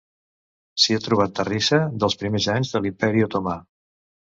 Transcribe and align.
S'hi 0.83 0.95
ha 0.97 1.01
trobat 1.09 1.37
terrissa 1.41 1.81
dels 2.03 2.21
primers 2.25 2.51
anys 2.59 2.77
de 2.77 2.87
l'Imperi 2.87 3.27
otomà. 3.33 3.61